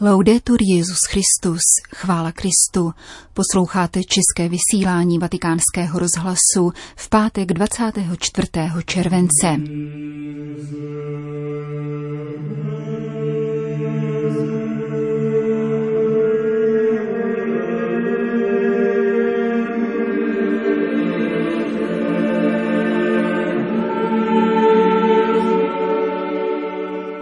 Laudetur 0.00 0.58
Jezus 0.76 0.98
Christus, 1.08 1.60
chvála 1.94 2.32
Kristu. 2.32 2.92
Posloucháte 3.34 4.00
české 4.04 4.48
vysílání 4.48 5.18
Vatikánského 5.18 5.98
rozhlasu 5.98 6.72
v 6.96 7.08
pátek 7.08 7.52
24. 7.52 8.48
července. 8.84 9.56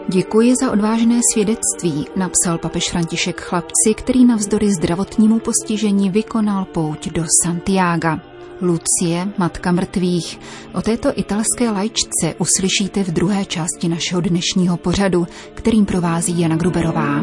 Děkuji 0.09 0.55
za 0.61 0.73
odvážné 0.73 1.21
svědectví, 1.33 2.07
napsal 2.17 2.59
papež 2.59 2.91
František 2.91 3.41
chlapci, 3.41 3.95
který 3.95 4.25
navzdory 4.25 4.75
zdravotnímu 4.75 5.39
postižení 5.39 6.11
vykonal 6.11 6.65
pouť 6.65 7.09
do 7.09 7.25
Santiaga. 7.45 8.21
Lucie, 8.61 9.29
matka 9.39 9.73
mrtvých. 9.73 10.41
O 10.75 10.83
této 10.83 11.13
italské 11.17 11.71
lajčce 11.71 12.35
uslyšíte 12.39 13.05
v 13.05 13.11
druhé 13.11 13.45
části 13.45 13.89
našeho 13.89 14.21
dnešního 14.21 14.77
pořadu, 14.77 15.27
kterým 15.55 15.87
provází 15.87 16.41
Jana 16.41 16.57
Gruberová. 16.57 17.21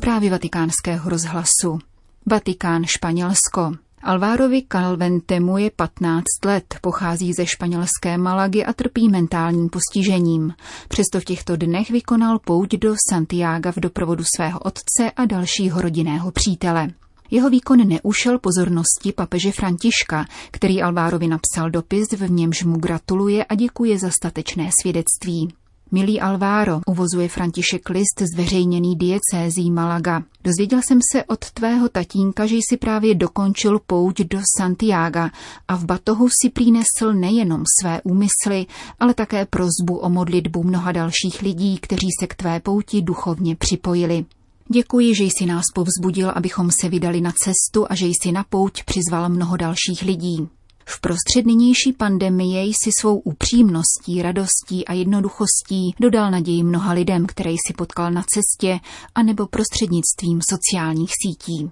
Zprávy 0.00 0.30
vatikánského 0.30 1.10
rozhlasu. 1.10 1.78
Vatikán 2.26 2.84
Španělsko. 2.84 3.85
Alvárovi 4.02 4.62
Calventemu 4.62 5.58
je 5.58 5.70
15 5.70 6.24
let, 6.44 6.74
pochází 6.80 7.32
ze 7.32 7.46
španělské 7.46 8.18
Malagy 8.18 8.64
a 8.64 8.72
trpí 8.72 9.08
mentálním 9.08 9.68
postižením. 9.68 10.54
Přesto 10.88 11.20
v 11.20 11.24
těchto 11.24 11.56
dnech 11.56 11.90
vykonal 11.90 12.38
pouť 12.38 12.68
do 12.68 12.94
Santiaga 13.10 13.72
v 13.72 13.76
doprovodu 13.76 14.24
svého 14.36 14.58
otce 14.58 15.10
a 15.16 15.24
dalšího 15.24 15.80
rodinného 15.80 16.30
přítele. 16.30 16.88
Jeho 17.30 17.50
výkon 17.50 17.88
neušel 17.88 18.38
pozornosti 18.38 19.12
papeže 19.12 19.52
Františka, 19.52 20.24
který 20.50 20.82
Alvárovi 20.82 21.28
napsal 21.28 21.70
dopis, 21.70 22.12
v 22.12 22.30
němž 22.30 22.62
mu 22.62 22.78
gratuluje 22.78 23.44
a 23.44 23.54
děkuje 23.54 23.98
za 23.98 24.10
statečné 24.10 24.70
svědectví. 24.82 25.48
Milý 25.92 26.20
Alváro, 26.20 26.80
uvozuje 26.86 27.28
František 27.28 27.88
list 27.88 28.22
zveřejněný 28.34 28.96
diecézí 28.96 29.70
Malaga. 29.70 30.22
Dozvěděl 30.44 30.80
jsem 30.82 30.98
se 31.12 31.24
od 31.24 31.50
tvého 31.50 31.88
tatínka, 31.88 32.46
že 32.46 32.56
jsi 32.56 32.76
právě 32.76 33.14
dokončil 33.14 33.80
pouť 33.86 34.20
do 34.20 34.38
Santiaga 34.58 35.30
a 35.68 35.76
v 35.76 35.84
batohu 35.84 36.28
si 36.42 36.50
přinesl 36.50 37.12
nejenom 37.12 37.62
své 37.80 38.00
úmysly, 38.02 38.66
ale 39.00 39.14
také 39.14 39.46
prozbu 39.46 39.96
o 39.96 40.08
modlitbu 40.08 40.62
mnoha 40.62 40.92
dalších 40.92 41.42
lidí, 41.42 41.78
kteří 41.78 42.08
se 42.20 42.26
k 42.26 42.34
tvé 42.34 42.60
pouti 42.60 43.02
duchovně 43.02 43.56
připojili. 43.56 44.24
Děkuji, 44.68 45.14
že 45.14 45.24
jsi 45.24 45.46
nás 45.46 45.64
povzbudil, 45.74 46.32
abychom 46.34 46.70
se 46.80 46.88
vydali 46.88 47.20
na 47.20 47.32
cestu 47.32 47.86
a 47.88 47.94
že 47.94 48.06
jsi 48.06 48.32
na 48.32 48.44
pouť 48.44 48.84
přizval 48.84 49.28
mnoho 49.28 49.56
dalších 49.56 50.02
lidí. 50.02 50.48
V 50.88 51.00
prostřed 51.00 51.46
nynější 51.46 51.92
pandemie 51.96 52.62
jsi 52.62 52.90
svou 53.00 53.18
upřímností, 53.18 54.22
radostí 54.22 54.86
a 54.86 54.92
jednoduchostí 54.92 55.94
dodal 56.00 56.30
naději 56.30 56.62
mnoha 56.62 56.92
lidem, 56.92 57.26
které 57.26 57.50
jsi 57.50 57.72
potkal 57.76 58.10
na 58.10 58.22
cestě, 58.22 58.80
anebo 59.14 59.46
prostřednictvím 59.46 60.40
sociálních 60.50 61.10
sítí. 61.26 61.70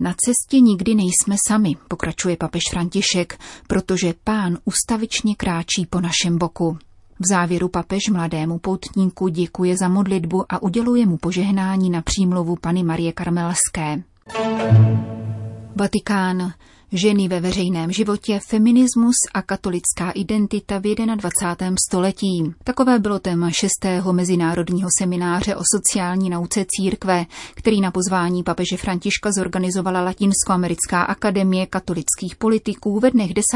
Na 0.00 0.14
cestě 0.24 0.60
nikdy 0.60 0.94
nejsme 0.94 1.36
sami, 1.48 1.76
pokračuje 1.88 2.36
papež 2.36 2.62
František, 2.70 3.38
protože 3.66 4.14
pán 4.24 4.58
ustavičně 4.64 5.34
kráčí 5.34 5.86
po 5.90 6.00
našem 6.00 6.38
boku. 6.38 6.78
V 7.18 7.28
závěru 7.30 7.68
papež 7.68 8.08
mladému 8.12 8.58
poutníku 8.58 9.28
děkuje 9.28 9.76
za 9.76 9.88
modlitbu 9.88 10.44
a 10.48 10.62
uděluje 10.62 11.06
mu 11.06 11.16
požehnání 11.16 11.90
na 11.90 12.02
přímluvu 12.02 12.56
Pany 12.56 12.82
Marie 12.82 13.12
Karmelské. 13.12 14.02
Vatikán. 15.76 16.52
Ženy 16.96 17.28
ve 17.28 17.40
veřejném 17.40 17.92
životě, 17.92 18.40
feminismus 18.46 19.14
a 19.34 19.42
katolická 19.42 20.10
identita 20.10 20.78
v 20.78 20.94
21. 21.16 21.74
století. 21.88 22.54
Takové 22.64 22.98
bylo 22.98 23.18
téma 23.18 23.50
6. 23.50 23.70
mezinárodního 24.12 24.88
semináře 24.98 25.56
o 25.56 25.62
sociální 25.74 26.30
nauce 26.30 26.64
církve, 26.68 27.26
který 27.54 27.80
na 27.80 27.90
pozvání 27.90 28.42
papeže 28.42 28.76
Františka 28.76 29.32
zorganizovala 29.32 30.00
Latinskoamerická 30.00 31.02
akademie 31.02 31.66
katolických 31.66 32.36
politiků 32.38 33.00
ve 33.00 33.10
dnech 33.10 33.34
10. 33.34 33.46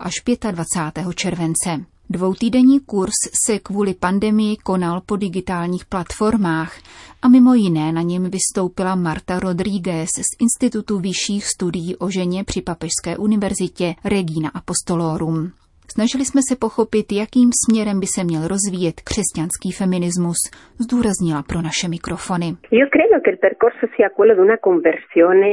až 0.00 0.14
25. 0.50 1.14
července. 1.14 1.93
Dvoutýdenní 2.10 2.80
kurz 2.80 3.12
se 3.46 3.58
kvůli 3.58 3.94
pandemii 3.94 4.56
konal 4.56 5.00
po 5.06 5.16
digitálních 5.16 5.84
platformách 5.84 6.78
a 7.22 7.28
mimo 7.28 7.54
jiné 7.54 7.92
na 7.92 8.02
něm 8.02 8.30
vystoupila 8.30 8.94
Marta 8.94 9.40
Rodríguez 9.40 10.08
z 10.08 10.36
Institutu 10.42 10.98
vyšších 10.98 11.46
studií 11.46 11.96
o 11.96 12.10
ženě 12.10 12.44
při 12.44 12.62
Papežské 12.62 13.16
univerzitě 13.16 13.94
Regina 14.04 14.48
Apostolorum. 14.48 15.52
Snažili 15.92 16.24
jsme 16.24 16.40
se 16.48 16.56
pochopit, 16.56 17.12
jakým 17.12 17.50
směrem 17.64 18.00
by 18.00 18.06
se 18.14 18.24
měl 18.24 18.48
rozvíjet 18.48 19.00
křesťanský 19.00 19.72
feminismus, 19.72 20.36
zdůraznila 20.78 21.42
pro 21.42 21.62
naše 21.62 21.88
mikrofony. 21.88 22.56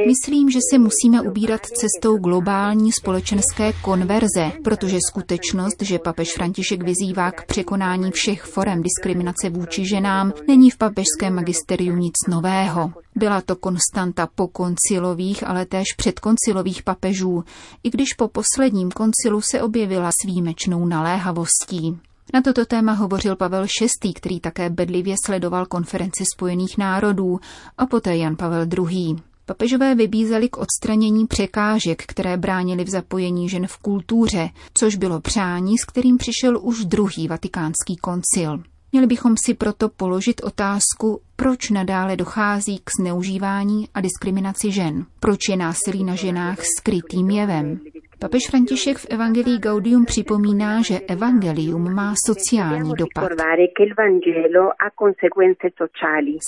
Myslím, 0.06 0.50
že 0.50 0.58
se 0.70 0.78
musíme 0.78 1.20
ubírat 1.28 1.66
cestou 1.66 2.16
globální 2.18 2.92
společenské 2.92 3.72
konverze, 3.84 4.52
protože 4.64 4.96
skutečnost, 5.10 5.82
že 5.82 5.98
papež 5.98 6.32
František 6.34 6.82
vyzývá 6.82 7.30
k 7.30 7.46
překonání 7.46 8.10
všech 8.10 8.42
forem 8.42 8.82
diskriminace 8.82 9.50
vůči 9.50 9.88
ženám, 9.88 10.32
není 10.48 10.70
v 10.70 10.78
papežském 10.78 11.34
magisteriu 11.34 11.96
nic 11.96 12.14
nového. 12.28 12.92
Byla 13.16 13.40
to 13.40 13.56
konstanta 13.56 14.28
po 14.34 14.48
koncilových, 14.48 15.46
ale 15.46 15.66
též 15.66 15.84
předkoncilových 15.96 16.82
papežů, 16.82 17.44
i 17.84 17.90
když 17.90 18.14
po 18.14 18.28
posledním 18.28 18.90
koncilu 18.90 19.40
se 19.40 19.62
objevila 19.62 20.10
s 20.22 20.24
výjimečnou 20.24 20.86
naléhavostí. 20.86 21.98
Na 22.34 22.42
toto 22.42 22.66
téma 22.66 22.92
hovořil 22.92 23.36
Pavel 23.36 23.66
VI., 24.02 24.12
který 24.12 24.40
také 24.40 24.70
bedlivě 24.70 25.14
sledoval 25.24 25.66
konferenci 25.66 26.24
Spojených 26.34 26.78
národů 26.78 27.40
a 27.78 27.86
poté 27.86 28.16
Jan 28.16 28.36
Pavel 28.36 28.66
II. 28.90 29.16
Papežové 29.46 29.94
vybízeli 29.94 30.48
k 30.48 30.56
odstranění 30.56 31.26
překážek, 31.26 32.02
které 32.06 32.36
bránily 32.36 32.84
v 32.84 32.88
zapojení 32.88 33.48
žen 33.48 33.66
v 33.66 33.78
kultuře, 33.78 34.50
což 34.74 34.96
bylo 34.96 35.20
přání, 35.20 35.78
s 35.78 35.84
kterým 35.84 36.18
přišel 36.18 36.58
už 36.62 36.84
druhý 36.84 37.28
vatikánský 37.28 37.96
koncil. 37.96 38.62
Měli 38.92 39.06
bychom 39.06 39.34
si 39.44 39.54
proto 39.54 39.88
položit 39.88 40.40
otázku, 40.44 41.20
proč 41.36 41.70
nadále 41.70 42.16
dochází 42.16 42.78
k 42.84 42.90
zneužívání 43.00 43.88
a 43.94 44.00
diskriminaci 44.00 44.72
žen, 44.72 45.06
proč 45.20 45.48
je 45.48 45.56
násilí 45.56 46.04
na 46.04 46.14
ženách 46.14 46.58
skrytým 46.78 47.30
jevem. 47.30 47.80
Papež 48.22 48.42
František 48.50 48.98
v 48.98 49.06
Evangelii 49.10 49.58
Gaudium 49.58 50.04
připomíná, 50.04 50.82
že 50.82 51.00
evangelium 51.00 51.94
má 51.94 52.14
sociální 52.26 52.92
dopad. 52.98 53.28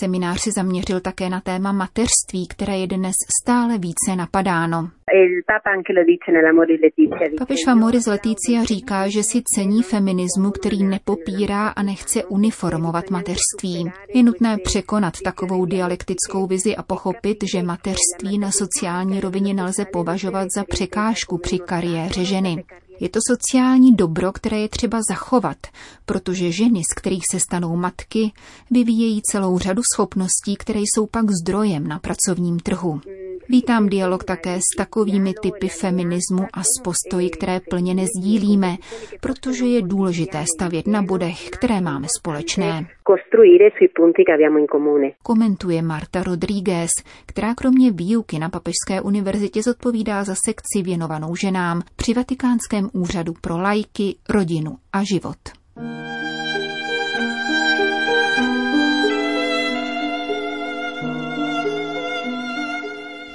Seminář 0.01 0.41
se 0.41 0.51
zaměřil 0.53 1.01
také 1.01 1.29
na 1.29 1.41
téma 1.41 1.73
mateřství, 1.73 2.49
které 2.49 2.79
je 2.79 2.87
dnes 2.87 3.15
stále 3.43 3.79
více 3.79 4.17
napadáno. 4.17 4.89
Papež 7.39 7.59
Famoris 7.65 8.07
Letizia 8.07 8.65
říká, 8.65 9.09
že 9.09 9.23
si 9.23 9.43
cení 9.55 9.83
feminismu, 9.83 10.51
který 10.51 10.85
nepopírá 10.85 11.69
a 11.69 11.83
nechce 11.83 12.25
uniformovat 12.25 13.11
mateřství. 13.11 13.93
Je 14.15 14.23
nutné 14.23 14.57
překonat 14.65 15.13
takovou 15.25 15.65
dialektickou 15.65 16.47
vizi 16.47 16.77
a 16.77 16.83
pochopit, 16.83 17.37
že 17.55 17.63
mateřství 17.63 18.39
na 18.39 18.51
sociální 18.51 19.21
rovině 19.21 19.55
nelze 19.55 19.85
považovat 19.93 20.49
za 20.57 20.65
překážku 20.65 21.39
při 21.39 21.59
kariéře 21.67 22.25
ženy. 22.25 22.65
Je 23.01 23.09
to 23.09 23.19
sociální 23.31 23.95
dobro, 23.95 24.33
které 24.33 24.59
je 24.59 24.69
třeba 24.69 25.01
zachovat, 25.11 25.57
protože 26.07 26.53
ženy, 26.53 26.81
z 26.93 26.95
kterých 26.95 27.23
se 27.31 27.41
stanou 27.41 27.77
matky, 27.77 28.33
vyvíjejí 28.71 29.23
celou 29.23 29.59
řadu 29.59 29.83
schopností, 29.95 30.57
které 30.59 30.81
jsou 30.81 31.07
pak 31.07 31.25
zdrojem 31.31 31.89
na 31.89 31.99
pracovním 31.99 32.59
trhu. 32.59 33.01
Vítám 33.49 33.89
dialog 33.89 34.25
také 34.25 34.57
s 34.57 34.77
takovými 34.77 35.35
typy 35.43 35.69
feminismu 35.69 36.47
a 36.53 36.63
s 36.63 36.83
postoji, 36.85 37.31
které 37.31 37.61
plně 37.71 37.95
nezdílíme, 37.95 38.77
protože 39.21 39.67
je 39.67 39.83
důležité 39.83 40.45
stavět 40.57 40.87
na 40.87 41.03
bodech, 41.03 41.51
které 41.51 41.81
máme 41.81 42.07
společné. 42.19 42.87
Komentuje 45.23 45.83
Marta 45.83 46.23
Rodríguez, 46.23 46.91
která 47.27 47.55
kromě 47.55 47.91
výuky 47.93 48.39
na 48.39 48.49
Papežské 48.49 49.01
univerzitě 49.03 49.63
zodpovídá 49.63 50.25
za 50.25 50.35
sekci 50.35 50.83
věnovanou 50.83 51.37
ženám 51.37 51.83
při 51.97 52.15
Vatikánském 52.15 52.84
úřadu 52.93 53.35
pro 53.41 53.59
lajky, 53.59 54.17
rodinu 54.29 54.77
a 54.93 55.03
život. 55.05 55.39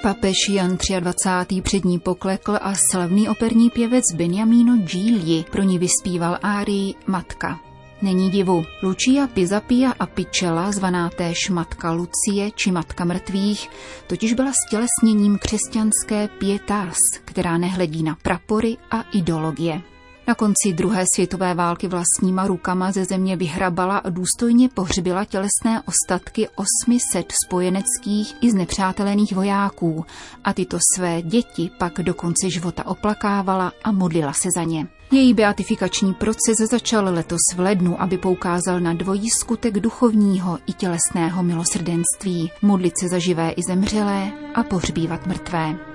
Papež 0.01 0.49
Jan 0.49 0.77
23. 0.99 1.61
před 1.61 1.85
ní 1.85 1.99
poklekl 1.99 2.57
a 2.61 2.73
slavný 2.91 3.29
operní 3.29 3.69
pěvec 3.69 4.03
Benjamino 4.15 4.77
Gigli 4.77 5.45
pro 5.51 5.63
ní 5.63 5.79
vyspíval 5.79 6.37
árii 6.41 6.95
Matka. 7.07 7.68
Není 8.01 8.29
divu. 8.29 8.63
Lucia 8.83 9.27
Pizapia 9.27 9.93
a 9.99 10.05
Pičela, 10.05 10.71
zvaná 10.71 11.09
též 11.09 11.49
matka 11.49 11.91
Lucie 11.91 12.51
či 12.55 12.71
matka 12.71 13.05
mrtvých, 13.05 13.69
totiž 14.07 14.33
byla 14.33 14.51
stělesněním 14.67 15.37
křesťanské 15.37 16.27
pietas, 16.27 16.97
která 17.25 17.57
nehledí 17.57 18.03
na 18.03 18.17
prapory 18.21 18.77
a 18.91 19.01
ideologie. 19.01 19.81
Na 20.27 20.35
konci 20.35 20.73
druhé 20.73 21.05
světové 21.15 21.53
války 21.53 21.87
vlastníma 21.87 22.47
rukama 22.47 22.91
ze 22.91 23.05
země 23.05 23.35
vyhrabala 23.35 23.97
a 23.97 24.09
důstojně 24.09 24.69
pohřbila 24.69 25.25
tělesné 25.25 25.81
ostatky 25.85 26.47
800 26.55 27.33
spojeneckých 27.45 28.35
i 28.41 28.51
znepřátelených 28.51 29.35
vojáků 29.35 30.05
a 30.43 30.53
tyto 30.53 30.77
své 30.95 31.21
děti 31.21 31.71
pak 31.77 31.93
do 31.93 32.13
konce 32.13 32.49
života 32.49 32.85
oplakávala 32.85 33.71
a 33.83 33.91
modlila 33.91 34.33
se 34.33 34.49
za 34.55 34.63
ně. 34.63 34.87
Její 35.11 35.33
beatifikační 35.33 36.13
proces 36.13 36.69
začal 36.69 37.13
letos 37.13 37.39
v 37.55 37.59
lednu, 37.59 38.01
aby 38.01 38.17
poukázal 38.17 38.79
na 38.79 38.93
dvojí 38.93 39.29
skutek 39.29 39.79
duchovního 39.79 40.59
i 40.67 40.73
tělesného 40.73 41.43
milosrdenství, 41.43 42.51
modlit 42.61 42.93
se 42.99 43.09
za 43.09 43.19
živé 43.19 43.51
i 43.51 43.61
zemřelé 43.63 44.31
a 44.55 44.63
pohřbívat 44.63 45.25
mrtvé. 45.25 45.88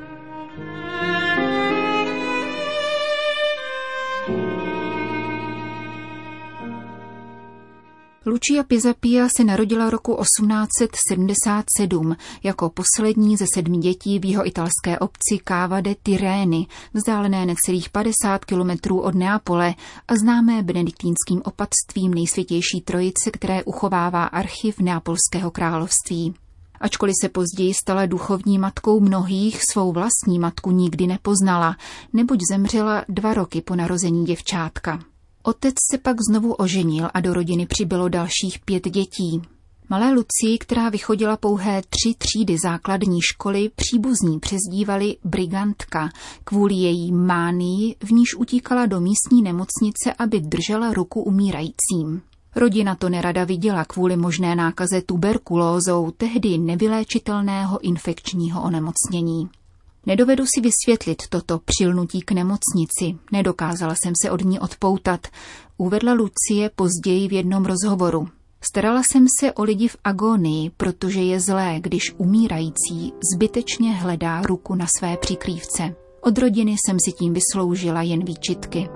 Lucia 8.27 8.65
Pizapia 8.65 9.29
se 9.37 9.45
narodila 9.45 9.91
roku 9.91 10.17
1877 10.23 12.17
jako 12.43 12.71
poslední 12.71 13.37
ze 13.37 13.45
sedmi 13.55 13.79
dětí 13.79 14.19
v 14.19 14.25
jeho 14.25 14.47
italské 14.47 14.99
obci 14.99 15.39
Cava 15.49 15.81
de 15.81 15.95
Tirreni, 16.03 16.67
vzdálené 16.95 17.47
necelých 17.47 17.91
50 17.91 18.45
kilometrů 18.45 19.01
od 19.01 19.15
Neapole 19.15 19.75
a 20.09 20.17
známé 20.17 20.63
benediktínským 20.63 21.43
opatstvím 21.45 22.15
nejsvětější 22.15 22.81
trojice, 22.85 23.31
které 23.31 23.65
uchovává 23.65 24.25
archiv 24.25 24.79
Neapolského 24.81 25.51
království. 25.51 26.35
Ačkoliv 26.81 27.15
se 27.21 27.29
později 27.29 27.75
stala 27.75 28.07
duchovní 28.07 28.59
matkou 28.59 29.01
mnohých, 29.01 29.61
svou 29.73 29.93
vlastní 29.93 30.39
matku 30.39 30.71
nikdy 30.71 31.07
nepoznala, 31.07 31.77
neboť 32.13 32.39
zemřela 32.51 33.05
dva 33.09 33.35
roky 33.35 33.61
po 33.61 33.77
narození 33.77 34.25
děvčátka. 34.25 35.14
Otec 35.47 35.75
se 35.93 35.99
pak 35.99 36.17
znovu 36.31 36.53
oženil 36.53 37.09
a 37.15 37.21
do 37.21 37.35
rodiny 37.35 37.67
přibylo 37.67 38.09
dalších 38.09 38.59
pět 38.65 38.89
dětí. 38.89 39.43
Malé 39.89 40.13
Lucii, 40.13 40.59
která 40.61 40.89
vychodila 40.89 41.37
pouhé 41.37 41.83
tři 41.83 42.15
třídy 42.19 42.57
základní 42.59 43.21
školy, 43.33 43.71
příbuzní 43.77 44.41
přezdívali 44.41 45.17
brigantka 45.25 46.09
kvůli 46.45 46.75
její 46.75 47.13
mánii, 47.13 47.97
v 48.05 48.11
níž 48.11 48.35
utíkala 48.35 48.87
do 48.87 49.01
místní 49.01 49.43
nemocnice, 49.43 50.13
aby 50.19 50.41
držela 50.41 50.93
ruku 50.93 51.23
umírajícím. 51.23 52.23
Rodina 52.57 52.95
to 52.95 53.09
nerada 53.09 53.45
viděla 53.45 53.85
kvůli 53.85 54.17
možné 54.17 54.57
nákaze 54.57 55.03
tuberkulózou, 55.03 56.11
tehdy 56.11 56.59
nevyléčitelného 56.59 57.81
infekčního 57.81 58.63
onemocnění. 58.63 59.49
Nedovedu 60.07 60.45
si 60.47 60.61
vysvětlit 60.61 61.23
toto 61.29 61.61
přilnutí 61.65 62.21
k 62.21 62.33
nemocnici, 62.33 63.19
nedokázala 63.33 63.95
jsem 63.95 64.13
se 64.23 64.31
od 64.31 64.45
ní 64.45 64.61
odpoutat, 64.61 65.27
uvedla 65.77 66.13
Lucie 66.13 66.71
později 66.77 67.29
v 67.29 67.33
jednom 67.33 67.65
rozhovoru. 67.65 68.29
Starala 68.61 69.03
jsem 69.03 69.27
se 69.41 69.53
o 69.53 69.63
lidi 69.63 69.89
v 69.89 69.97
agonii, 70.05 70.71
protože 70.77 71.21
je 71.21 71.41
zlé, 71.41 71.77
když 71.81 72.03
umírající 72.17 73.13
zbytečně 73.35 73.93
hledá 73.93 74.43
ruku 74.43 74.75
na 74.75 74.87
své 74.99 75.17
přikrývce. 75.17 75.95
Od 76.21 76.39
rodiny 76.39 76.73
jsem 76.73 76.97
si 77.05 77.13
tím 77.13 77.35
vysloužila 77.35 78.03
jen 78.03 78.25
výčitky. 78.25 78.89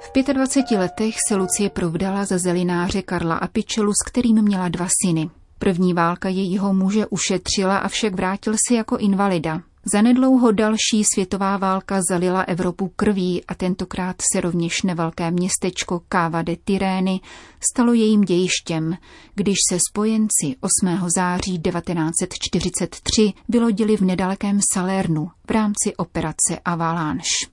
V 0.00 0.32
25 0.32 0.78
letech 0.78 1.14
se 1.28 1.34
Lucie 1.34 1.70
provdala 1.70 2.24
za 2.24 2.38
zelináře 2.38 3.02
Karla 3.02 3.36
Apičelu, 3.36 3.92
s 3.92 4.10
kterým 4.10 4.42
měla 4.42 4.68
dva 4.68 4.86
syny. 5.04 5.30
První 5.58 5.94
válka 5.94 6.28
jejího 6.28 6.74
muže 6.74 7.06
ušetřila, 7.06 7.78
avšak 7.78 8.14
vrátil 8.14 8.54
se 8.68 8.74
jako 8.74 8.96
invalida. 8.96 9.62
Zanedlouho 9.92 10.52
další 10.52 11.04
světová 11.14 11.56
válka 11.56 12.00
zalila 12.10 12.42
Evropu 12.42 12.92
krví 12.96 13.44
a 13.44 13.54
tentokrát 13.54 14.16
se 14.32 14.40
rovněž 14.40 14.82
nevelké 14.82 15.30
městečko 15.30 16.02
Káva 16.08 16.42
de 16.42 16.56
Tyrény 16.56 17.20
stalo 17.72 17.92
jejím 17.92 18.20
dějištěm, 18.20 18.96
když 19.34 19.56
se 19.70 19.78
spojenci 19.90 20.56
8. 20.60 21.08
září 21.16 21.58
1943 21.58 23.32
vylodili 23.48 23.96
v 23.96 24.00
nedalekém 24.00 24.60
Salernu 24.72 25.30
v 25.46 25.50
rámci 25.50 25.96
operace 25.96 26.58
Avalanche. 26.64 27.46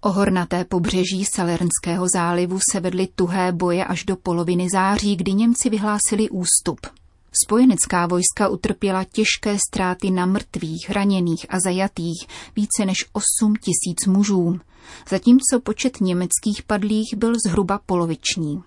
O 0.00 0.12
hornaté 0.12 0.64
pobřeží 0.64 1.24
Salernského 1.24 2.06
zálivu 2.14 2.58
se 2.72 2.80
vedly 2.80 3.08
tuhé 3.14 3.52
boje 3.52 3.84
až 3.84 4.04
do 4.04 4.16
poloviny 4.16 4.68
září, 4.72 5.16
kdy 5.16 5.32
Němci 5.32 5.70
vyhlásili 5.70 6.30
ústup. 6.30 6.99
Spojenecká 7.44 8.06
vojska 8.06 8.48
utrpěla 8.48 9.04
těžké 9.04 9.56
ztráty 9.68 10.10
na 10.10 10.26
mrtvých, 10.26 10.90
raněných 10.90 11.46
a 11.48 11.60
zajatých, 11.60 12.26
více 12.56 12.86
než 12.86 12.96
8 13.12 13.54
tisíc 13.56 14.06
mužů, 14.06 14.60
zatímco 15.08 15.60
počet 15.62 16.00
německých 16.00 16.62
padlých 16.66 17.14
byl 17.16 17.34
zhruba 17.46 17.80
poloviční. 17.86 18.62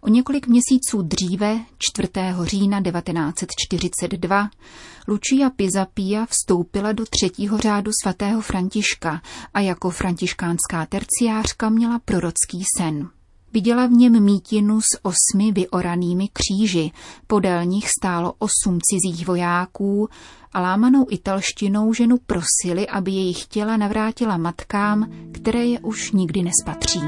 O 0.00 0.08
několik 0.08 0.46
měsíců 0.46 1.02
dříve, 1.02 1.60
4. 1.78 2.08
října 2.42 2.82
1942, 2.82 4.50
Lucia 5.08 5.50
Pizapia 5.50 6.26
vstoupila 6.26 6.92
do 6.92 7.04
třetího 7.10 7.58
řádu 7.58 7.90
svatého 8.02 8.40
Františka 8.40 9.22
a 9.54 9.60
jako 9.60 9.90
františkánská 9.90 10.86
terciářka 10.86 11.68
měla 11.68 11.98
prorocký 11.98 12.62
sen. 12.78 13.08
Viděla 13.52 13.86
v 13.86 13.90
něm 13.90 14.24
mítinu 14.24 14.80
s 14.80 15.00
osmi 15.02 15.52
vyoranými 15.52 16.28
kříži, 16.32 16.90
podél 17.26 17.64
nich 17.64 17.88
stálo 17.98 18.34
osm 18.38 18.78
cizích 18.82 19.26
vojáků 19.26 20.08
a 20.52 20.60
lámanou 20.60 21.06
italštinou 21.10 21.92
ženu 21.92 22.16
prosili, 22.26 22.88
aby 22.88 23.10
jejich 23.10 23.46
těla 23.46 23.76
navrátila 23.76 24.36
matkám, 24.36 25.10
které 25.32 25.64
je 25.64 25.80
už 25.80 26.12
nikdy 26.12 26.42
nespatří. 26.42 27.00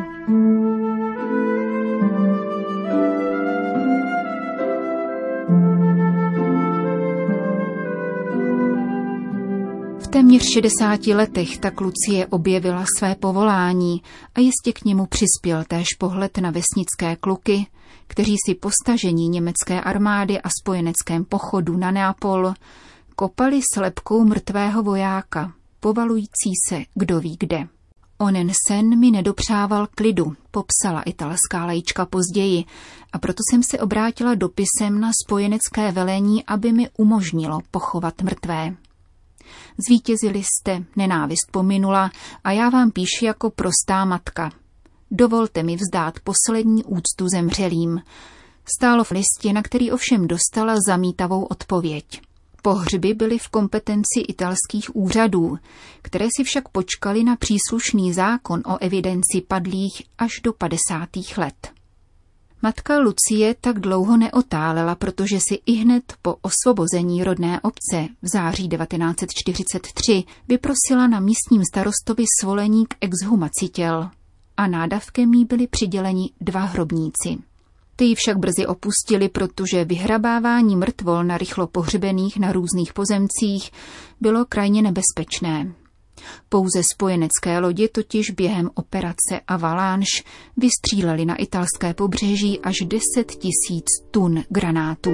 Téměř 10.30 10.52
60 10.52 11.06
letech 11.06 11.58
tak 11.58 11.80
Lucie 11.80 12.26
objevila 12.26 12.84
své 12.98 13.14
povolání 13.14 14.02
a 14.34 14.40
jistě 14.40 14.72
k 14.72 14.84
němu 14.84 15.06
přispěl 15.06 15.64
též 15.64 15.86
pohled 15.98 16.38
na 16.38 16.50
vesnické 16.50 17.16
kluky, 17.16 17.66
kteří 18.06 18.36
si 18.46 18.54
postažení 18.54 19.28
německé 19.28 19.80
armády 19.80 20.40
a 20.40 20.48
spojeneckém 20.60 21.24
pochodu 21.24 21.76
na 21.76 21.90
Neapol 21.90 22.52
kopali 23.16 23.60
slepkou 23.74 24.24
mrtvého 24.24 24.82
vojáka, 24.82 25.52
povalující 25.80 26.52
se 26.68 26.82
kdo 26.94 27.20
ví 27.20 27.36
kde. 27.40 27.68
Onen 28.18 28.50
sen 28.68 28.98
mi 28.98 29.10
nedopřával 29.10 29.88
klidu, 29.94 30.36
popsala 30.50 31.02
italská 31.02 31.64
lejčka 31.66 32.06
později, 32.06 32.64
a 33.12 33.18
proto 33.18 33.38
jsem 33.50 33.62
se 33.62 33.78
obrátila 33.78 34.34
dopisem 34.34 35.00
na 35.00 35.10
spojenecké 35.26 35.92
velení, 35.92 36.44
aby 36.44 36.72
mi 36.72 36.88
umožnilo 36.98 37.60
pochovat 37.70 38.22
mrtvé. 38.22 38.76
Zvítězili 39.88 40.42
jste, 40.42 40.84
nenávist 40.96 41.50
pominula 41.50 42.10
a 42.44 42.52
já 42.52 42.68
vám 42.68 42.90
píši 42.90 43.24
jako 43.24 43.50
prostá 43.50 44.04
matka. 44.04 44.50
Dovolte 45.10 45.62
mi 45.62 45.76
vzdát 45.76 46.14
poslední 46.20 46.84
úctu 46.84 47.28
zemřelým. 47.28 48.02
Stálo 48.78 49.04
v 49.04 49.10
listě, 49.10 49.52
na 49.52 49.62
který 49.62 49.92
ovšem 49.92 50.28
dostala 50.28 50.74
zamítavou 50.86 51.44
odpověď. 51.44 52.20
Pohřby 52.62 53.14
byly 53.14 53.38
v 53.38 53.48
kompetenci 53.48 54.20
italských 54.28 54.96
úřadů, 54.96 55.58
které 56.02 56.28
si 56.36 56.44
však 56.44 56.68
počkali 56.68 57.24
na 57.24 57.36
příslušný 57.36 58.12
zákon 58.12 58.62
o 58.66 58.78
evidenci 58.78 59.40
padlých 59.48 60.02
až 60.18 60.40
do 60.44 60.52
50. 60.52 61.08
let. 61.36 61.79
Matka 62.62 62.98
Lucie 62.98 63.54
tak 63.60 63.80
dlouho 63.80 64.16
neotálela, 64.16 64.94
protože 64.94 65.38
si 65.48 65.58
i 65.66 65.72
hned 65.72 66.12
po 66.22 66.36
osvobození 66.42 67.24
rodné 67.24 67.60
obce 67.60 68.08
v 68.22 68.28
září 68.32 68.68
1943 68.68 70.24
vyprosila 70.48 71.06
na 71.06 71.20
místním 71.20 71.62
starostovi 71.72 72.24
svolení 72.40 72.86
k 72.86 72.94
exhumaci 73.00 73.68
těl 73.68 74.10
a 74.56 74.66
nádavkem 74.66 75.34
jí 75.34 75.44
byli 75.44 75.66
přiděleni 75.66 76.30
dva 76.40 76.60
hrobníci. 76.60 77.38
Ty 77.96 78.04
ji 78.04 78.14
však 78.14 78.38
brzy 78.38 78.66
opustili, 78.66 79.28
protože 79.28 79.84
vyhrabávání 79.84 80.76
mrtvol 80.76 81.24
na 81.24 81.38
rychlo 81.38 81.66
pohřbených 81.66 82.36
na 82.36 82.52
různých 82.52 82.92
pozemcích 82.92 83.70
bylo 84.20 84.44
krajně 84.44 84.82
nebezpečné. 84.82 85.72
Pouze 86.48 86.82
spojenecké 86.92 87.58
lodi 87.58 87.88
totiž 87.88 88.30
během 88.30 88.70
operace 88.74 89.40
Avalanche 89.48 90.22
vystříleli 90.56 91.24
na 91.24 91.36
italské 91.36 91.94
pobřeží 91.94 92.60
až 92.60 92.76
10 92.86 93.00
tisíc 93.26 93.86
tun 94.10 94.44
granátů. 94.48 95.10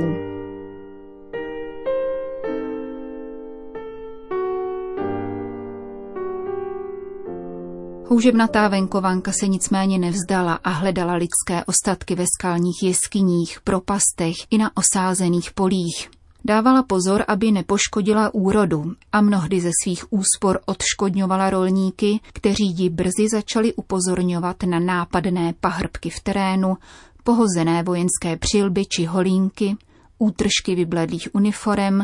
Houževnatá 8.09 8.69
venkovanka 8.69 9.33
se 9.41 9.49
nicméně 9.49 9.99
nevzdala 9.99 10.55
a 10.55 10.71
hledala 10.71 11.15
lidské 11.15 11.65
ostatky 11.65 12.15
ve 12.15 12.25
skalních 12.39 12.83
jeskyních, 12.83 13.61
propastech 13.65 14.35
i 14.51 14.59
na 14.59 14.71
osázených 14.77 15.53
polích. 15.53 16.16
Dávala 16.47 16.83
pozor, 16.83 17.25
aby 17.29 17.53
nepoškodila 17.53 18.35
úrodu 18.35 18.95
a 19.13 19.21
mnohdy 19.21 19.61
ze 19.61 19.71
svých 19.83 20.13
úspor 20.13 20.61
odškodňovala 20.67 21.51
rolníky, 21.51 22.21
kteří 22.33 22.71
ji 22.71 22.91
brzy 22.91 23.29
začali 23.33 23.75
upozorňovat 23.75 24.63
na 24.63 24.79
nápadné 24.79 25.55
pahrbky 25.61 26.11
v 26.11 26.21
terénu, 26.21 26.77
pohozené 27.25 27.83
vojenské 27.83 28.37
přilby 28.37 28.87
či 28.87 29.05
holínky, 29.05 29.77
útržky 30.19 30.75
vybledlých 30.75 31.29
uniform, 31.33 32.01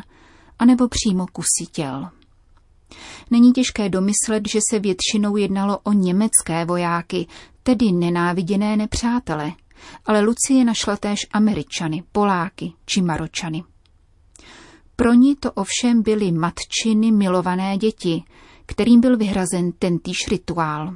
anebo 0.59 0.89
přímo 0.89 1.27
kusy 1.33 1.71
těl. 1.73 2.09
Není 3.31 3.53
těžké 3.53 3.89
domyslet, 3.89 4.43
že 4.49 4.59
se 4.71 4.79
většinou 4.79 5.37
jednalo 5.37 5.79
o 5.79 5.93
německé 5.93 6.65
vojáky, 6.65 7.27
tedy 7.63 7.93
nenáviděné 7.93 8.77
nepřátele, 8.77 9.53
ale 10.07 10.21
Lucie 10.21 10.65
našla 10.65 10.97
též 10.97 11.19
Američany, 11.33 12.03
Poláky 12.13 12.73
či 12.87 13.03
Maročany. 13.03 13.65
Pro 15.03 15.13
ní 15.13 15.37
to 15.37 15.53
ovšem 15.53 16.03
byly 16.03 16.33
matčiny 16.33 17.13
milované 17.13 17.79
děti, 17.79 18.23
kterým 18.67 19.01
byl 19.01 19.17
vyhrazen 19.17 19.73
tentýž 19.73 20.17
rituál. 20.31 20.95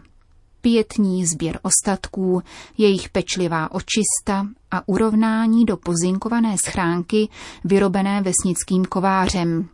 Pětní 0.61 1.27
sběr 1.27 1.59
ostatků, 1.63 2.43
jejich 2.79 3.09
pečlivá 3.09 3.71
očista 3.71 4.47
a 4.71 4.89
urovnání 4.89 5.65
do 5.65 5.77
pozinkované 5.77 6.59
schránky 6.59 7.29
vyrobené 7.65 8.23
vesnickým 8.23 8.85
kovářem, 8.85 9.69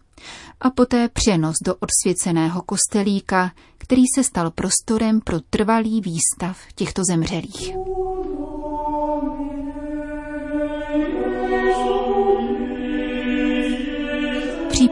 a 0.60 0.70
poté 0.70 1.08
přenos 1.08 1.56
do 1.64 1.74
odsvěceného 1.74 2.62
kostelíka, 2.62 3.52
který 3.78 4.02
se 4.14 4.24
stal 4.24 4.50
prostorem 4.50 5.20
pro 5.20 5.40
trvalý 5.40 6.00
výstav 6.00 6.58
těchto 6.74 7.02
zemřelých. 7.10 7.72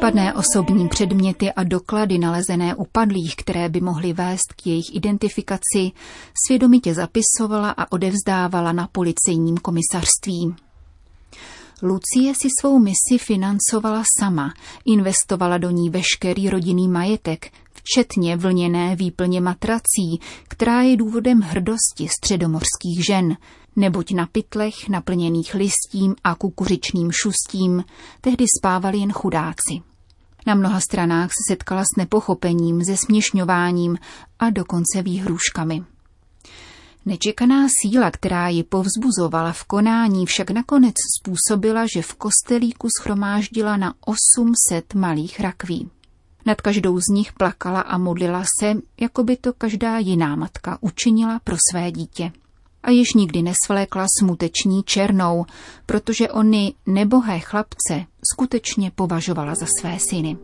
Případné 0.01 0.35
osobní 0.35 0.89
předměty 0.89 1.53
a 1.53 1.63
doklady 1.63 2.19
nalezené 2.19 2.75
u 2.75 2.85
padlých, 2.93 3.37
které 3.37 3.69
by 3.69 3.81
mohly 3.81 4.13
vést 4.13 4.53
k 4.53 4.67
jejich 4.67 4.95
identifikaci, 4.95 5.93
svědomitě 6.47 6.95
zapisovala 6.95 7.71
a 7.71 7.93
odevzdávala 7.93 8.73
na 8.73 8.89
policejním 8.93 9.57
komisařství. 9.57 10.55
Lucie 11.83 12.35
si 12.35 12.49
svou 12.61 12.79
misi 12.79 13.19
financovala 13.19 14.03
sama, 14.21 14.53
investovala 14.87 15.59
do 15.59 15.71
ní 15.71 15.91
veškerý 15.91 16.51
rodinný 16.51 16.89
majetek, 16.89 17.53
včetně 17.73 18.37
vlněné 18.37 18.97
výplně 18.97 19.41
matrací, 19.41 20.21
která 20.49 20.83
je 20.83 20.97
důvodem 20.97 21.41
hrdosti 21.41 22.09
středomorských 22.09 23.07
žen, 23.07 23.37
neboť 23.77 24.13
na 24.13 24.27
pytlech 24.27 24.89
naplněných 24.89 25.55
listím 25.55 26.15
a 26.25 26.35
kukuřičným 26.35 27.13
šustím 27.13 27.85
tehdy 28.21 28.45
spávali 28.59 28.99
jen 28.99 29.13
chudáci. 29.13 29.90
Na 30.47 30.55
mnoha 30.55 30.81
stranách 30.81 31.29
se 31.29 31.53
setkala 31.55 31.83
s 31.83 31.97
nepochopením, 31.99 32.83
zesměšňováním 32.85 33.99
a 34.39 34.51
dokonce 34.51 35.03
výhruškami. 35.03 35.85
Nečekaná 37.07 37.67
síla, 37.81 38.11
která 38.11 38.49
ji 38.49 38.63
povzbuzovala 38.63 39.53
v 39.53 39.65
konání, 39.65 40.27
však 40.27 40.51
nakonec 40.51 40.95
způsobila, 41.19 41.87
že 41.95 42.03
v 42.03 42.15
kostelíku 42.15 42.89
schromáždila 43.01 43.77
na 43.77 43.95
800 44.01 44.95
malých 44.95 45.41
rakví. 45.41 45.91
Nad 46.47 46.61
každou 46.61 47.01
z 47.01 47.07
nich 47.15 47.33
plakala 47.33 47.81
a 47.81 47.99
modlila 47.99 48.45
se, 48.61 48.75
jako 49.01 49.25
by 49.25 49.37
to 49.37 49.53
každá 49.53 49.99
jiná 49.99 50.37
matka 50.37 50.79
učinila 50.81 51.41
pro 51.45 51.57
své 51.71 51.93
dítě. 51.93 52.33
A 52.83 52.91
již 52.91 53.15
nikdy 53.15 53.43
nesvlékla 53.43 54.07
smuteční 54.21 54.83
černou, 54.83 55.47
protože 55.87 56.29
ony 56.29 56.75
nebohé 56.87 57.41
chlapce 57.41 58.07
skutečně 58.33 58.91
považovala 58.95 59.55
za 59.55 59.67
své 59.81 59.99
syny. 60.11 60.37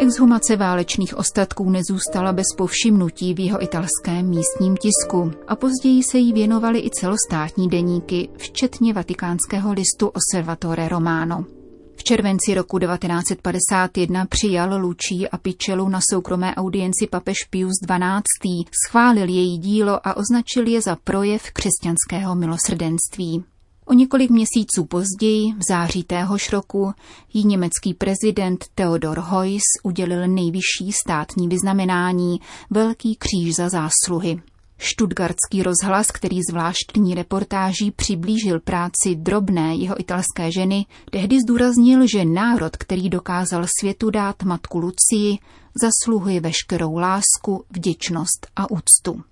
Exhumace 0.00 0.56
válečných 0.56 1.18
ostatků 1.18 1.70
nezůstala 1.70 2.32
bez 2.32 2.46
povšimnutí 2.56 3.34
v 3.34 3.40
jeho 3.40 3.62
italském 3.62 4.28
místním 4.28 4.76
tisku 4.76 5.32
a 5.48 5.56
později 5.56 6.02
se 6.02 6.18
jí 6.18 6.32
věnovaly 6.32 6.78
i 6.78 6.90
celostátní 6.90 7.68
deníky, 7.68 8.28
včetně 8.36 8.92
vatikánského 8.92 9.72
listu 9.72 10.08
Osservatore 10.08 10.88
Romano. 10.88 11.57
V 11.98 12.04
červenci 12.04 12.54
roku 12.54 12.78
1951 12.78 14.26
přijal 14.26 14.80
Lucí 14.80 15.28
a 15.28 15.38
Pičelu 15.38 15.88
na 15.88 16.00
soukromé 16.10 16.54
audienci 16.54 17.06
papež 17.10 17.36
Pius 17.50 17.74
XII, 17.86 18.64
schválil 18.86 19.28
její 19.28 19.58
dílo 19.58 20.06
a 20.08 20.16
označil 20.16 20.66
je 20.66 20.82
za 20.82 20.96
projev 21.04 21.42
křesťanského 21.52 22.34
milosrdenství. 22.34 23.44
O 23.84 23.92
několik 23.92 24.30
měsíců 24.30 24.84
později, 24.84 25.52
v 25.52 25.60
září 25.68 26.02
téhož 26.04 26.52
roku, 26.52 26.92
jí 27.32 27.46
německý 27.46 27.94
prezident 27.94 28.64
Theodor 28.74 29.20
Heuss 29.20 29.64
udělil 29.82 30.28
nejvyšší 30.28 30.92
státní 30.92 31.48
vyznamenání 31.48 32.40
Velký 32.70 33.16
kříž 33.16 33.54
za 33.54 33.68
zásluhy. 33.68 34.42
Štutgardský 34.78 35.62
rozhlas, 35.62 36.10
který 36.10 36.38
zvláštní 36.50 37.14
reportáží 37.14 37.90
přiblížil 37.90 38.60
práci 38.60 39.14
drobné 39.14 39.74
jeho 39.74 40.00
italské 40.00 40.52
ženy, 40.52 40.86
tehdy 41.10 41.36
zdůraznil, 41.40 42.06
že 42.06 42.24
národ, 42.24 42.76
který 42.76 43.08
dokázal 43.08 43.64
světu 43.80 44.10
dát 44.10 44.42
matku 44.42 44.78
Lucii, 44.78 45.38
zasluhuje 45.82 46.40
veškerou 46.40 46.96
lásku, 46.96 47.64
vděčnost 47.70 48.46
a 48.56 48.70
úctu. 48.70 49.22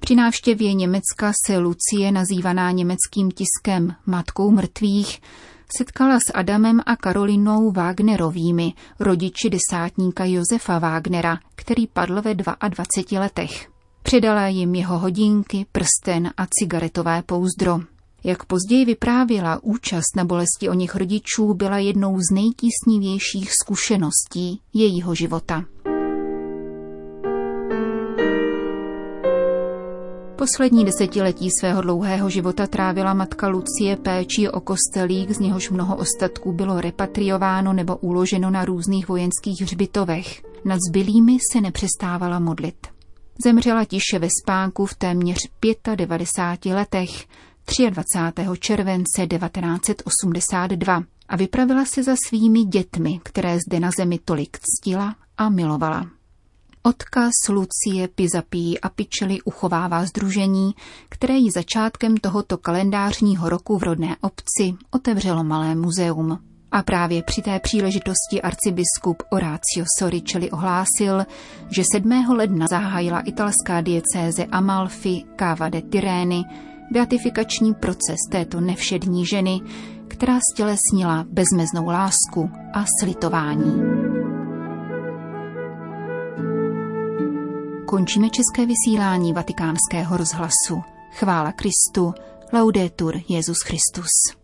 Při 0.00 0.14
návštěvě 0.14 0.74
Německa 0.74 1.32
se 1.46 1.58
Lucie, 1.58 2.12
nazývaná 2.12 2.70
německým 2.70 3.30
tiskem 3.30 3.94
Matkou 4.06 4.50
mrtvých, 4.50 5.20
setkala 5.76 6.18
s 6.20 6.32
Adamem 6.34 6.80
a 6.86 6.96
Karolinou 6.96 7.70
Wagnerovými, 7.70 8.72
rodiči 9.00 9.50
desátníka 9.50 10.24
Josefa 10.24 10.78
Wagnera, 10.78 11.38
který 11.54 11.86
padl 11.86 12.22
ve 12.22 12.34
22 12.34 13.20
letech. 13.20 13.75
Předala 14.06 14.46
jim 14.46 14.74
jeho 14.74 14.98
hodinky, 14.98 15.66
prsten 15.72 16.30
a 16.36 16.46
cigaretové 16.50 17.22
pouzdro. 17.22 17.80
Jak 18.24 18.44
později 18.44 18.84
vyprávěla, 18.84 19.60
účast 19.62 20.16
na 20.16 20.24
bolesti 20.24 20.68
o 20.68 20.74
nich 20.74 20.96
rodičů 20.96 21.54
byla 21.54 21.78
jednou 21.78 22.20
z 22.20 22.34
nejtísnivějších 22.34 23.50
zkušeností 23.62 24.60
jejího 24.74 25.14
života. 25.14 25.64
Poslední 30.36 30.84
desetiletí 30.84 31.48
svého 31.60 31.82
dlouhého 31.82 32.30
života 32.30 32.66
trávila 32.66 33.14
matka 33.14 33.48
Lucie 33.48 33.96
péčí 33.96 34.48
o 34.48 34.60
kostelík, 34.60 35.30
z 35.30 35.38
něhož 35.38 35.70
mnoho 35.70 35.96
ostatků 35.96 36.52
bylo 36.52 36.80
repatriováno 36.80 37.72
nebo 37.72 37.96
uloženo 37.96 38.50
na 38.50 38.64
různých 38.64 39.08
vojenských 39.08 39.62
hřbitovech. 39.62 40.42
Nad 40.64 40.78
zbylými 40.90 41.38
se 41.52 41.60
nepřestávala 41.60 42.38
modlit. 42.38 42.95
Zemřela 43.44 43.84
tiše 43.84 44.18
ve 44.18 44.28
spánku 44.42 44.86
v 44.86 44.94
téměř 44.94 45.38
95 45.94 46.74
letech 46.74 47.26
23. 47.90 48.50
července 48.58 49.26
1982 49.26 51.02
a 51.28 51.36
vypravila 51.36 51.84
se 51.84 52.02
za 52.02 52.14
svými 52.28 52.64
dětmi, 52.64 53.20
které 53.22 53.58
zde 53.68 53.80
na 53.80 53.90
zemi 53.98 54.18
tolik 54.24 54.58
ctila 54.58 55.16
a 55.38 55.48
milovala. 55.48 56.06
Odkaz 56.82 57.32
Lucie 57.48 58.08
Pizapí 58.08 58.80
a 58.80 58.88
Pičely 58.88 59.42
uchovává 59.42 60.04
združení, 60.04 60.74
které 61.08 61.34
jí 61.34 61.50
začátkem 61.50 62.16
tohoto 62.16 62.58
kalendářního 62.58 63.48
roku 63.48 63.78
v 63.78 63.82
rodné 63.82 64.16
obci 64.20 64.74
otevřelo 64.90 65.44
malé 65.44 65.74
muzeum. 65.74 66.38
A 66.76 66.82
právě 66.82 67.22
při 67.22 67.42
té 67.42 67.60
příležitosti 67.60 68.42
arcibiskup 68.42 69.22
Horacio 69.32 69.84
Soričeli 69.98 70.50
ohlásil, 70.50 71.24
že 71.70 71.82
7. 71.92 72.24
ledna 72.28 72.66
zahájila 72.70 73.20
italská 73.20 73.80
diecéze 73.80 74.44
Amalfi 74.44 75.22
Cava 75.38 75.68
de 75.68 75.82
Tirény 75.82 76.44
beatifikační 76.92 77.74
proces 77.74 78.16
této 78.30 78.60
nevšední 78.60 79.26
ženy, 79.26 79.60
která 80.08 80.38
stělesnila 80.52 81.24
bezmeznou 81.32 81.86
lásku 81.86 82.50
a 82.72 82.84
slitování. 83.00 83.82
Končíme 87.86 88.30
české 88.30 88.66
vysílání 88.66 89.32
vatikánského 89.32 90.16
rozhlasu. 90.16 90.82
Chvála 91.12 91.52
Kristu, 91.52 92.14
laudetur 92.52 93.20
Jezus 93.28 93.58
Christus. 93.62 94.36